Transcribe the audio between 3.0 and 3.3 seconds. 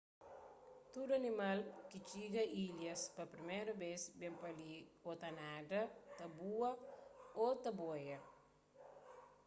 pa